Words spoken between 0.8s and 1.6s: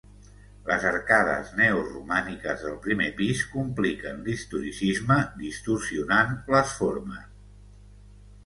arcades